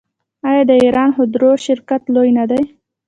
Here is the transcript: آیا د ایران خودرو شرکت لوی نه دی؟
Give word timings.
آیا 0.47 0.63
د 0.69 0.71
ایران 0.83 1.09
خودرو 1.15 1.51
شرکت 1.65 2.01
لوی 2.13 2.29
نه 2.37 2.45
دی؟ 2.49 2.61